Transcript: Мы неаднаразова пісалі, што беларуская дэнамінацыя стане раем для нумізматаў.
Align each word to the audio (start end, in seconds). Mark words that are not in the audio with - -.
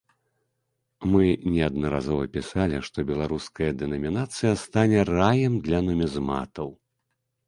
Мы 1.15 1.25
неаднаразова 1.55 2.23
пісалі, 2.37 2.79
што 2.87 2.97
беларуская 3.09 3.69
дэнамінацыя 3.81 4.53
стане 4.63 4.99
раем 5.11 5.53
для 5.69 5.79
нумізматаў. 5.89 6.73